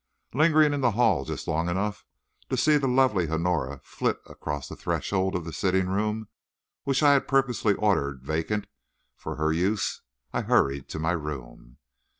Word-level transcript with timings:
Lingering 0.33 0.73
in 0.73 0.81
the 0.81 0.93
hall 0.97 1.25
just 1.25 1.47
long 1.47 1.69
enough 1.69 2.07
to 2.49 2.57
see 2.57 2.77
the 2.77 2.87
lovely 2.87 3.29
Honora 3.29 3.81
flit 3.83 4.17
across 4.25 4.67
the 4.67 4.75
threshold 4.75 5.35
of 5.35 5.45
the 5.45 5.53
sitting 5.53 5.87
room 5.89 6.27
which 6.85 7.03
I 7.03 7.13
had 7.13 7.27
purposely 7.27 7.75
ordered 7.75 8.23
vacant 8.23 8.65
for 9.15 9.35
her 9.35 9.53
use, 9.53 10.01
I 10.33 10.41
hurried 10.41 10.89
to 10.89 10.97
my 10.97 11.11
room. 11.11 11.77